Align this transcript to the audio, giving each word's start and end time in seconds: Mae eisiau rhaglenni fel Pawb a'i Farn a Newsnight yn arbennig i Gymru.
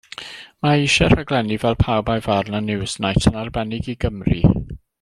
Mae 0.67 0.79
eisiau 0.85 1.11
rhaglenni 1.11 1.59
fel 1.63 1.77
Pawb 1.83 2.09
a'i 2.13 2.23
Farn 2.29 2.57
a 2.61 2.63
Newsnight 2.69 3.29
yn 3.33 3.39
arbennig 3.43 3.93
i 3.95 3.97
Gymru. 4.07 4.43